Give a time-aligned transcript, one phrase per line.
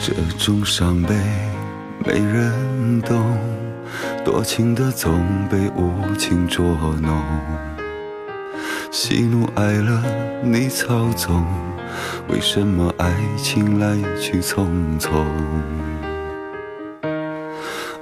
[0.00, 1.14] 这种伤悲
[2.04, 3.38] 没人懂，
[4.24, 6.64] 多情的总被无情捉
[7.02, 7.22] 弄，
[8.90, 10.02] 喜怒哀乐
[10.42, 11.44] 你操纵，
[12.28, 14.66] 为什么爱情来去匆
[14.98, 15.24] 匆？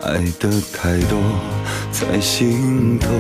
[0.02, 1.19] 爱的太多
[1.91, 3.10] 才心痛，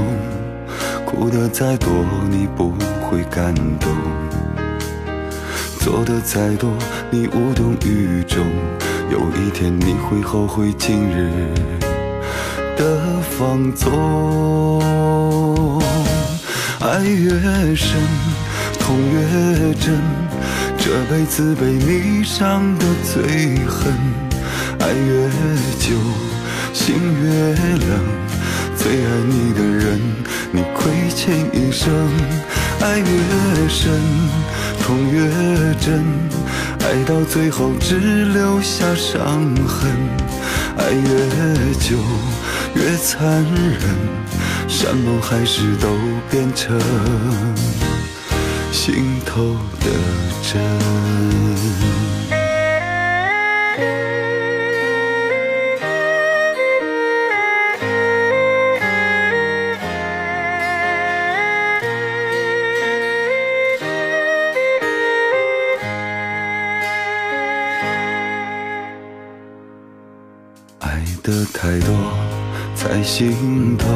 [1.04, 1.90] 哭的再多
[2.30, 3.92] 你不会感动。
[5.80, 6.70] 做的再多，
[7.10, 8.44] 你无动于衷。
[9.08, 11.30] 有一天你会后悔今日
[12.76, 15.80] 的放纵。
[16.80, 17.30] 爱越
[17.74, 18.02] 深，
[18.80, 20.02] 痛越真，
[20.86, 23.92] 这辈子被你伤的最狠。
[24.78, 25.28] 爱越
[25.80, 25.96] 久，
[26.72, 27.28] 心越
[27.74, 28.04] 冷，
[28.76, 30.00] 最爱你的人，
[30.52, 31.92] 你亏欠一生。
[32.80, 34.00] 爱越深。
[34.80, 35.28] 痛越
[35.80, 36.04] 真，
[36.78, 39.90] 爱到最后只留下伤痕。
[40.78, 41.96] 爱越久
[42.76, 45.88] 越残忍，山盟海誓都
[46.30, 46.78] 变成
[48.72, 49.90] 心头的
[50.42, 50.60] 针。
[70.80, 71.94] 爱的太多
[72.74, 73.88] 才心痛，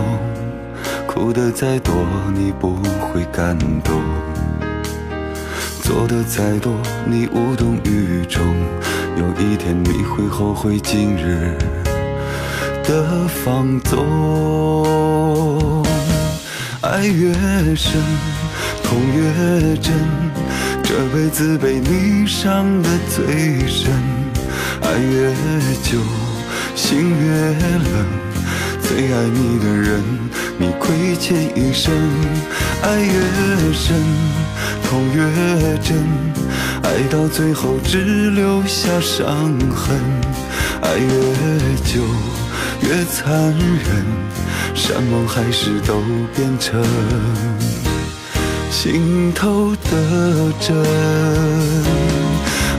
[1.12, 1.92] 哭的再多
[2.32, 4.00] 你不会感动，
[5.82, 6.72] 做的再多
[7.04, 8.40] 你无动于衷，
[9.16, 11.58] 有一天你会后悔今日
[12.84, 15.84] 的放纵。
[16.80, 17.34] 爱越
[17.74, 18.00] 深，
[18.84, 19.92] 痛越真，
[20.84, 23.90] 这辈子被你伤的最深。
[24.80, 25.34] 爱越
[25.82, 25.98] 久。
[26.76, 28.06] 心越冷，
[28.90, 30.02] 最爱你的人，
[30.58, 31.94] 你亏欠一生。
[32.82, 33.94] 爱越深，
[34.82, 35.22] 痛越
[35.78, 35.96] 真，
[36.82, 39.96] 爱到最后只留下伤痕。
[40.82, 41.08] 爱越
[41.84, 42.02] 久
[42.82, 44.04] 越残忍，
[44.74, 46.02] 山盟海誓都
[46.34, 46.84] 变成
[48.72, 50.76] 心头的针。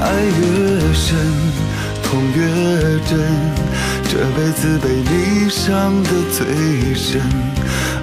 [0.01, 0.11] 爱
[0.41, 1.16] 越深，
[2.03, 3.72] 痛越真。
[4.11, 7.22] 这辈子被你伤的最深，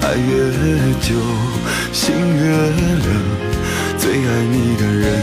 [0.00, 0.32] 爱越
[1.02, 1.14] 久
[1.92, 3.08] 心越冷，
[3.98, 5.20] 最爱你的人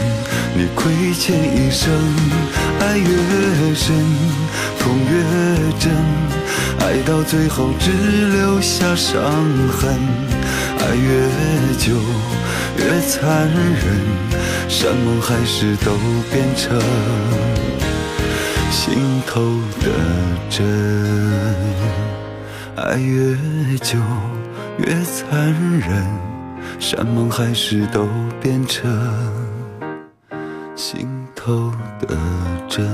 [0.54, 1.92] 你亏欠一生。
[2.78, 3.96] 爱越深
[4.78, 5.92] 痛越真，
[6.78, 9.20] 爱到最后只留下伤
[9.68, 9.98] 痕。
[10.78, 11.96] 爱越久
[12.78, 15.90] 越残忍，山盟海誓都
[16.30, 16.80] 变成。
[18.70, 19.40] 心头
[19.80, 19.90] 的
[20.48, 20.64] 针，
[22.76, 23.36] 爱越
[23.78, 23.98] 久
[24.78, 26.06] 越残忍，
[26.78, 28.08] 山盟海誓都
[28.40, 28.90] 变成
[30.74, 32.16] 心头的
[32.68, 32.86] 针。